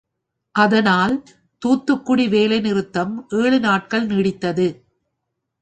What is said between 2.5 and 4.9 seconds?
நிறுத்தம் ஏழு நாட்கள் நீடித்தது.